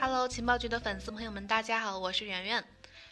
[0.00, 2.64] Hello，情报局的粉丝朋友们，大家好，我是圆圆。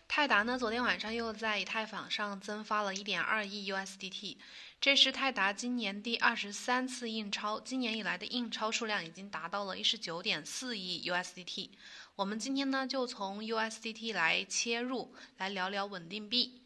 [0.06, 4.36] 泰达呢，昨天晚上又在以太坊上增发了1.2亿 USDT，
[4.80, 11.70] 这是泰达今年第二十三次印钞，今年以来的印钞数量已经达到了19.4亿 USDT。
[12.14, 16.62] 我们今天呢，就从 USDT 来切入，来聊聊稳定币。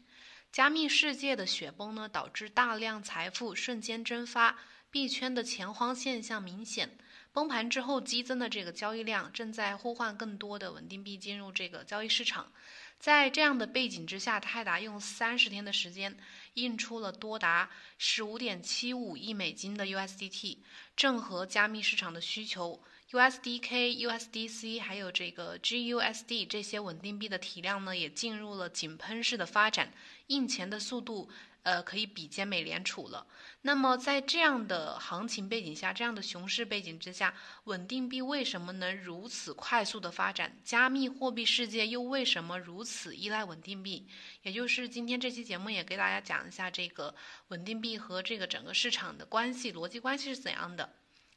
[0.51, 4.59] 加密世界的雪崩呢，导致大量财富瞬间蒸发，
[4.91, 6.95] 币圈的钱荒现象明显。
[7.33, 12.51] 崩盘之后激增的这个交易量，正在呼唤更多的稳定币进入这个交易市场。
[12.99, 16.17] 在这样的背景之下，泰达用三十天的时间
[16.55, 20.57] 印出了多达十五点七五亿美金的 USDT，
[20.95, 22.83] 正和加密市场的需求。
[23.11, 29.91] USDK、USDC 还有这个 GUSD 这些稳定币的体量呢，也进入了井喷式的发展，
[30.27, 31.29] 印钱的速度。
[31.63, 33.27] 呃，可以比肩美联储了。
[33.61, 37.33] 那么，在这样的行情背景下，这样的熊市背景之下，
[37.65, 40.57] 稳定币为什么能如此快速的发展？
[40.63, 44.07] 加密货币世界又为什么如此依赖稳定币？
[44.41, 47.13] 也就是今天这期节目也给大家讲一下这个
[47.49, 50.93] 稳定币和这个整个市场的关系逻辑关系是怎样的。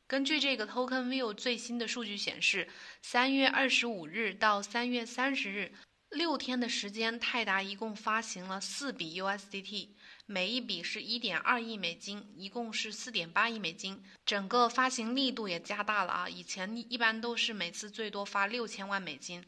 [0.07, 2.69] 根据这个 Token View 最新的数据显示，
[3.03, 5.75] 三月二十五日到三月三十日。
[6.11, 9.89] 六天的时间，泰达一共发行了四笔 USDT，
[10.27, 14.03] 每一笔是一点二亿美金，一共是四点八亿美金。
[14.25, 16.27] 整个发行力度也加大了啊！
[16.27, 19.45] 以前一般都是每次最多发六千万美金。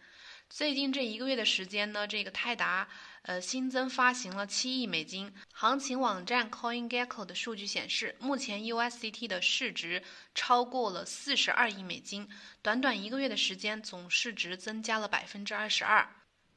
[0.51, 2.87] 最近这一个月的时间呢，这个泰达
[3.23, 5.33] 呃新增发行了七亿美金。
[5.55, 10.03] 行情网站 CoinGecko 的数据显示，目前 USDT 的市值
[10.35, 12.29] 超过了四十二亿美金，
[12.61, 16.07] 短短一个月的时间，总市值增加了百分之二十二。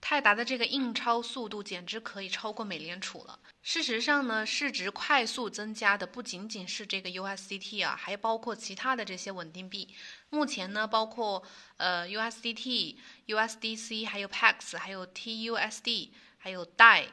[0.01, 3.39] 泰达的这个印钞速度简直可以超过美联储了。
[3.71, 9.87] 事实上呢，市值快速增加的不仅仅是这个 USDT 啊，还包括其他的这些稳定币。
[10.31, 11.43] 目前呢，包括
[11.77, 12.95] 呃 USDT、
[13.27, 17.09] USDC、还有 Pax、还有 TUSD、还有 DAI、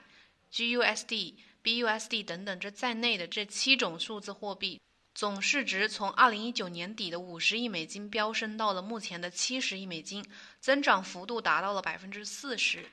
[0.50, 4.80] GUSD、BUSD 等等这在内的这七种数字货币。
[5.14, 10.24] 总市值从二零一九年底的五十亿美金飙升到了目前的七十亿美金，
[10.60, 12.86] 增长幅度达到了百分之四十，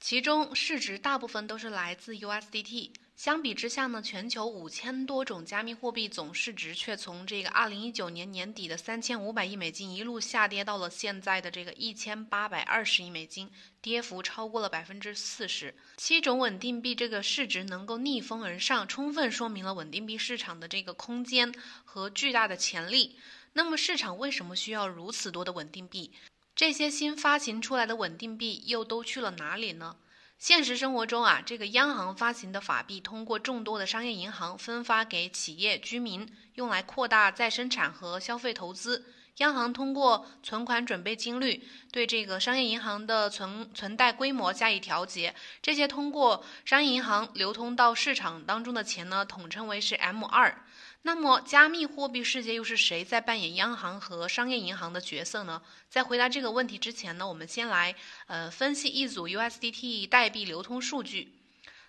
[0.00, 2.90] 其中市值大部分都是来自 USDT。
[3.14, 13.50] 相比之下呢，全球五千多种加密货币总市值却从这个二零一九年年底的三千五百亿美金一路下跌到了现在的这个一千八百二十亿美金，
[13.82, 15.74] 跌幅超过了百分之四十。
[15.98, 23.18] 七种稳定币这个市值能够逆风而上，充分说明了稳定币市场的这个空间和巨大的潜力。
[23.52, 26.10] 那么市场为什么需要如此多的稳定币？
[26.54, 29.96] 这些新发行出来的稳定币又都去了哪里呢？
[30.38, 39.04] 现实生活中啊，这个央行发行的法币通过众多的商业银行分发给企业、居民，用来扩大再生产和消费投资。
[39.40, 45.34] 央行通过存款准备金率对这个商业银行的存存贷规模加以调节。
[45.62, 50.64] 这些通过商业银行流通到市场当中的钱呢，统称为是 M 二。
[51.02, 55.62] 那么，加密货币世界又是谁在扮演央行和商业银行的角色呢？
[55.88, 57.94] 在回答这个问题之前呢，我们先来
[58.26, 61.39] 呃分析一组 USDT 代币流通数据。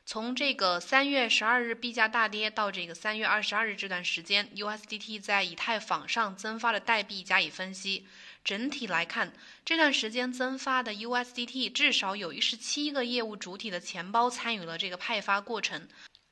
[0.03, 8.05] 从这个三月十二日币价大跌到这个三月二十二日这段时间，USDT 在以太坊上增发的代币加以分析。
[8.43, 9.31] 整体来看，
[9.63, 15.87] 这段时间增发的 USDT 至少有一十七个业务主体的钱包参与了这个派发过程。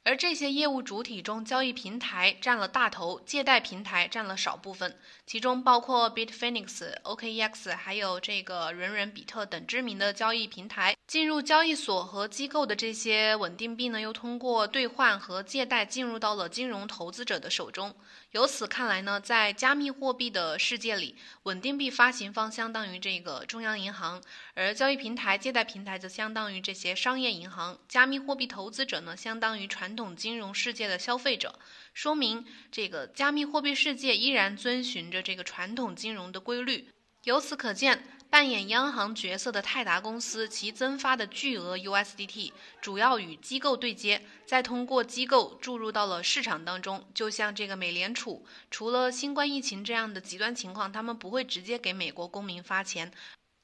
[0.09, 4.97] 而这些业务主体中，交易平台占了大头，借贷平台占了少部分。
[5.27, 10.95] 其中包括 Bitfinex、OKEX，还有这个人人比特等知名的交易平台。
[11.05, 17.93] 进入交易所和机构的这些稳定币呢，又通过兑换和借贷进入到了金融投资者的手中。
[18.31, 24.21] 由此看来呢，在加密货币的世界里，稳定币发行方相当于这个中央银行，
[24.53, 27.79] 而交易平台、借贷平台则相当于这些商业银行。
[27.87, 31.57] 加密货币投资者呢，相当于传统金融世界的消费者。
[31.95, 36.87] 说明这个加密货币世界依然遵循着这个传统金融的规律。
[37.23, 47.03] 由此可见，扮演央行角色的泰达公司，其增发的巨额 USDT 主要与机构对接，再通过机构注入到了市场当中。
[47.15, 53.11] 就像这个美联储，除了新冠疫情这样的极端情况，他们不会直接给美国公民发钱，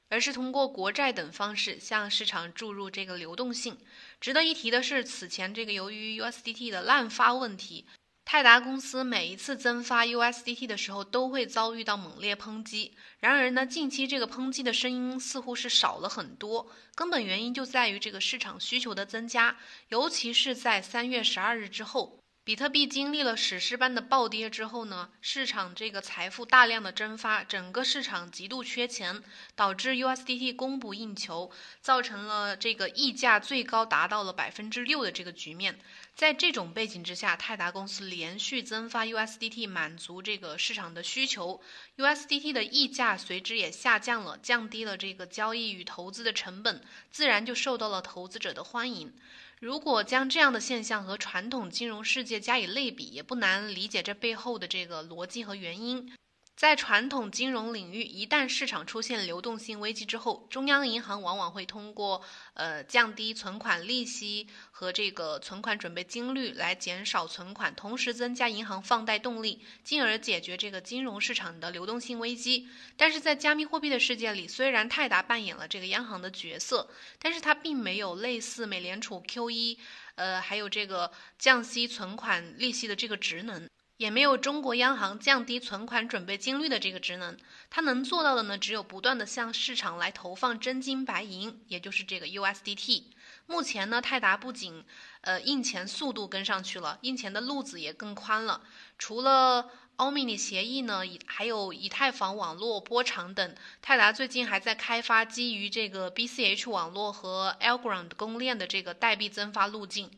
[0.08, 3.78] 而是通过国债等方式向市场注入这个流动性。
[4.20, 7.86] 值得一提的是，此前这个由于 USDT 的滥发问题。
[8.28, 12.96] 泰达公司每一次增发 USDT 的时候，都会遭遇到猛烈抨击。
[13.20, 16.68] 然而呢，近期这个抨击的声音似乎是少了很多。
[16.96, 19.56] 根本原因就在于这个市场需求的增加，
[19.90, 29.20] 尤其是在三月十二日之后，比特币经历了史诗般的暴跌之后呢，市场这个财富大量的蒸发，整个市场极度缺钱，
[29.56, 31.50] 导致 USDT 供不应求，
[31.80, 35.76] 造成了这个溢价最高达到了百分之六的这个局面。
[36.14, 41.60] 在这种背景之下，泰达公司连续增发 USDT，满足这个市场的需求
[41.96, 49.12] ，USDT 的溢价随之也下降了，降低了这个交易与投资的成本，自然就受到了投资者的欢迎。
[49.58, 56.12] 如果将这样的现象和传统金融世界加以类比，也不难理解这背后的这个逻辑和原因。
[56.56, 62.22] 在传统金融领域，一旦市场出现流动性危机之后，中央银行往往会通过
[62.54, 72.66] 呃降低存款利息和这个存款准备金率来减少存款，同时增加银行放贷动力，进而解决这个金融市场的流动性危机。
[72.96, 76.88] 但是在加密货币的世界里，虽然泰达扮演了这个央行的角色，
[77.18, 79.76] 但是它并没有类似美联储 QE，
[80.14, 83.68] 呃，还有这个降息存款利息的这个职能。
[83.96, 87.36] 也没有中国央行降低存款准备金率的这个职能，
[87.70, 93.04] 它能做到的呢，只有不断的向市场来投放真金白银，也就是这个 USDT。
[93.46, 94.84] 目前呢，泰达不仅
[95.22, 98.62] 呃印钱速度跟上去了，印钱的路子也更宽了。
[98.98, 110.10] 除了欧米尼协议呢，以还有以太坊网络、波长等，泰达最近还在开发基于这个 BCH 网络和 Algorand 公链的这个代币增发路径。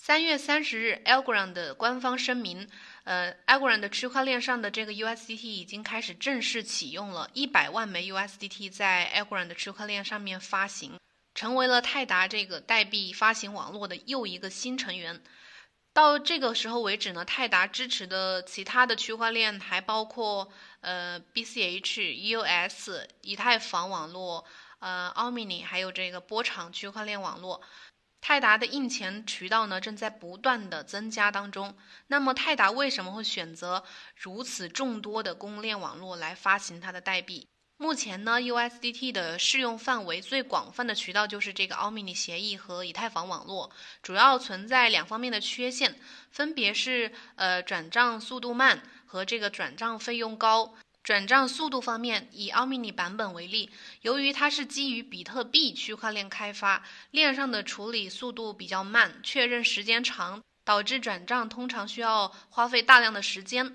[0.00, 2.68] 三月三十日，Algorand 的官方声明。
[3.02, 10.98] 呃，Algorand 的区块链上的这个 USDT 已经开始正式启用了，一百万枚 USDT 在 Algorand 的区块链上面发行，
[11.34, 15.20] 成为了泰达这个代币发行网络的又一个新成员。
[15.92, 20.48] 到这个时候为止呢，泰达支持的其他的区块链还包括
[20.80, 24.44] 呃 BCH、EOS、以太坊网络、
[24.78, 27.60] 呃 Omni，还有这个波场区块链网络。
[28.20, 31.76] 泰达的印钱渠道呢，正在不断的增加当中。
[32.08, 33.84] 那么，泰达为什么会选择
[34.16, 37.48] 如此众多的公链网络来发行它的代币？
[37.80, 43.70] 目前呢，USDT 的适用范围最广泛的渠道就是这个奥米尼协议和以太坊网络，
[44.02, 45.96] 主要存在两方面的缺陷，
[46.32, 50.74] 分别是呃转账速度慢和这个转账费用高。
[51.08, 53.70] 转账速度方面，以奥米尼版本为例，
[54.02, 63.74] 由于它是基于比特币区块链开发，链上的处理速度比较慢，确认时间长，导致转账通常需要花费大量的时间。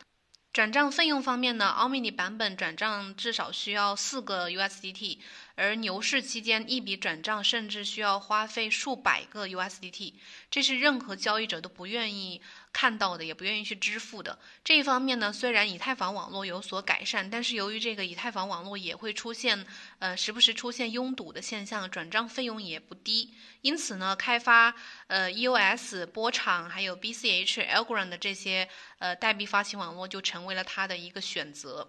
[0.52, 5.18] 转账费用方面呢，奥米尼版本转账至少需要四个 USDT，
[5.56, 10.14] 而牛市期间一笔转账甚至需要花费数百个 USDT，
[10.52, 12.44] 这是任何交易者都不愿意。
[12.74, 19.66] 看到的也不愿意去支付的这一方面呢，虽然以太坊网络有所改善，但是由于这个以太坊网络也会出现
[20.00, 23.30] 呃时不时出现拥堵的现象，转账费用也不低，
[23.62, 24.74] 因此呢，开发
[25.06, 28.68] 呃 EOS 波场还有 BCH Algorand 的这些
[28.98, 31.88] 呃代币发行网络就成为了他的一个选择。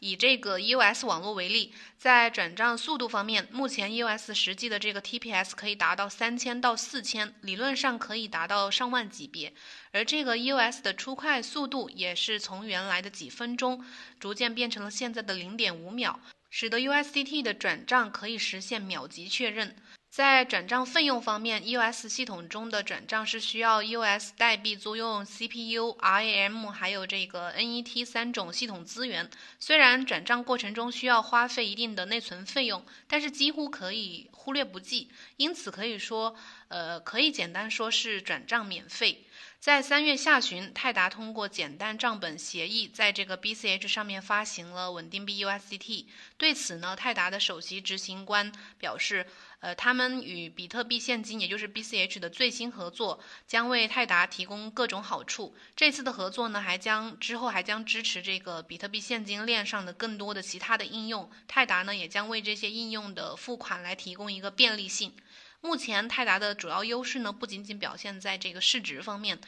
[0.00, 9.54] 以这个 EOS 网络为例，在转账速度方面，目前 EOS 实际的这个 TPS 可以达到三千到四千，理论上可以达到上万级别。
[9.92, 13.84] 而这个 EOS 的出快速度也是从原来的几分钟，
[14.20, 16.20] 逐渐变成了现在的零点五秒，
[16.50, 19.76] 使得 USDT 的转账可以实现秒级确认。
[20.14, 29.28] 在转账费用方面，US 系统中的转账是需要 US 代币租用 CPU、RAM 还有这个 NET 三种系统资源。
[29.58, 35.10] 虽然转账过程中需要花费一定的内存费用，但是几乎可以忽略不计。
[35.36, 36.36] 因此可以说，
[36.68, 39.24] 呃，可以简单说是转账免费。
[39.64, 46.04] 在三月下旬，泰达通过简单账本协议，在这个 BCH 上面发行了稳定币 USDT。
[46.36, 49.26] 对此呢，泰达的首席执行官表示，
[49.60, 55.56] 呃，他们与比特币现金，也就是 BCH 的最新合作，将为泰达提供各种好处。
[55.74, 61.30] 这次的合作呢，还将之后还将支持这个比特币现金链上的更多的其他的应用。
[61.48, 65.16] 泰达呢，也将为这些应用的付款来提供一个便利性。
[65.62, 69.40] 目前，泰达的主要优势呢，不仅仅表现在这个市值方面。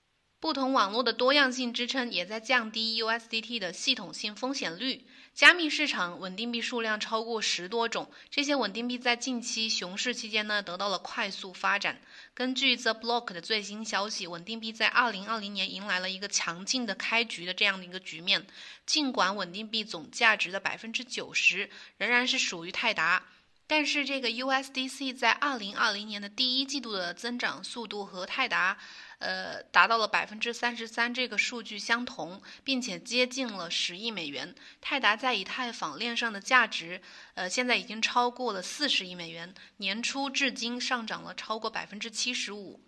[0.46, 5.04] 不同网络的多样性支撑也在降低 USDT 的系统性风险率。
[5.34, 12.00] 加密市场稳定币数量超过十多种，这些稳定币在近期熊市期间呢得到了快速发展。
[12.32, 18.46] 根据 The Block 的最新消息，稳定币在2020年迎来了一个强劲的开局的这样的一个局面。
[18.86, 23.24] 尽管稳定币总价值的百分之九十仍然是属于泰达。
[23.68, 28.78] 但是这个 USDC 在二零二零年的第一季度的增长速度和泰达，
[29.18, 34.54] 呃，达到了百分之三十三，这个数据相同，并且接近了十亿美元。
[34.80, 37.00] 泰达在以太坊链上的价值，
[37.34, 42.80] 呃，现在已经超过了四十亿美元，年初至今上涨了超过百分之七十五。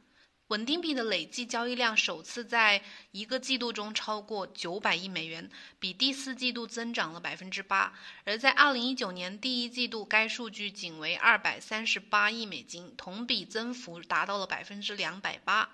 [0.49, 7.93] 稳定币的累计交易量首次在一个季度中超过九百亿美元，比第四季度增长了百分之八。
[8.25, 15.69] 而在二零一九年第一季度，该数据仅为二百三十八亿美金，同比增幅达到了百分之两百八。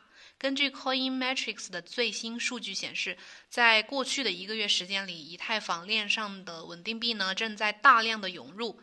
[0.44, 3.16] 根据 Coin Metrics 的最新数据显示，
[3.48, 8.78] 在过去的一个月时间里，以太坊链上的稳定币呢正在大量的涌入。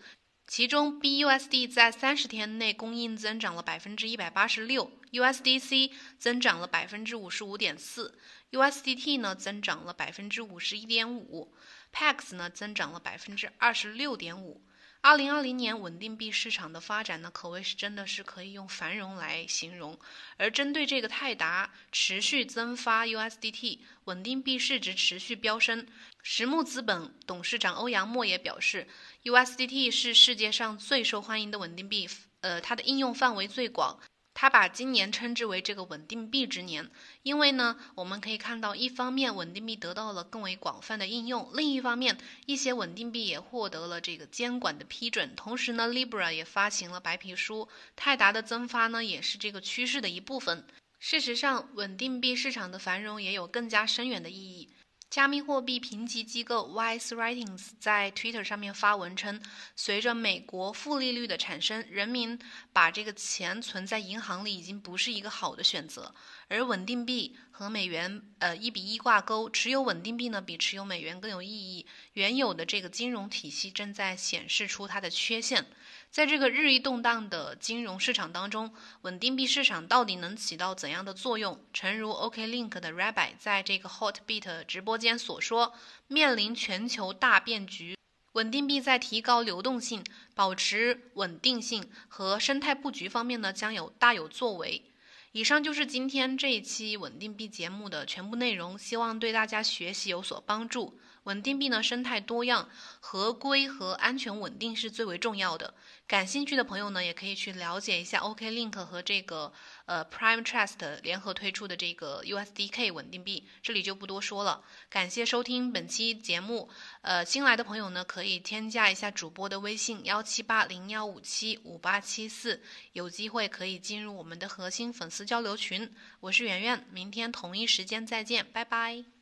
[0.48, 8.18] 其中，BUSD 在三十天内供应增长了百分之一百八十六，USDC 增长了百分之五十五点四
[8.50, 11.54] ，USDT 呢增长了百分之五十一点五
[11.94, 14.64] ，PAX 呢增长了百分之二十六点五。
[15.04, 19.98] 二零二零年稳定币市场的发展呢，可谓是真的是可以用繁荣来形容。
[20.38, 25.88] 而针对这个泰达持续增发 USDT，稳定币市值持续飙升。
[26.22, 28.88] 实木资本董事长欧阳墨也表示
[29.24, 32.08] ，USDT 是世界上最受欢迎的稳定币，
[32.42, 34.00] 呃，它的应用范围最广。
[34.42, 36.90] 他把今年称之为这个稳定币之年，
[37.22, 42.18] 因为呢，我们可以看到，一方面稳定币得到了更为广泛的应用，另一方面，
[42.48, 45.36] 一些稳定币也获得了这个监管的批准。
[45.36, 50.66] 同时呢，Libra 也发行了白皮书，泰达的增发呢，也是这个趋势的一部分。
[50.98, 54.70] 事实上，稳定币市场的繁荣也有更加深远的意义。
[55.12, 59.42] 加密货币评级机构 Wise Ratings 在 Twitter 上面发文称，
[59.76, 62.40] 随着美国负利率的产生，人民
[62.72, 66.16] 把这个钱存在银行里已经不是一个好的选择。
[66.48, 71.86] 而稳定币和美元呃一比一挂钩，持有稳定币呢比持有美元更有意义。
[72.14, 75.66] 原有的这个金融体系正在显示出它的缺陷。
[76.12, 81.58] 在这个日益动荡的金融市场当中，稳定币市场到底能起到怎样的作用？
[81.72, 85.72] 诚如 OKLink 的 Rabbi 在这个 Hotbit 直播间所说，
[86.08, 87.98] 面临全球大变局，
[88.34, 90.04] 稳定币在提高流动性、
[90.36, 94.84] 保持稳定性和生态布局方面呢，将有大有作为。
[95.32, 101.00] 以上就是今天这一期稳定币节目的全部内容，希望对大家学习有所帮助。
[101.24, 102.68] 稳定币呢，生态多样，
[103.00, 105.74] 合规和安全稳定是最为重要的。
[106.08, 109.54] 感兴趣的朋友呢，也可以去了解一下 OKLink 和这个
[109.86, 114.64] 呃 Prime Trust 联合推出的这个 USDK 稳定币，这里就不多说了。
[114.90, 116.70] 感谢收听本期节目，
[117.02, 122.62] 呃，新来的朋友呢，可以添加一下主播的微信幺七八零幺五七五八七四，
[122.94, 125.94] 有机会可以进入我们的核心粉丝交流群。
[126.20, 129.21] 我是圆圆，明天同一时间再见，拜拜。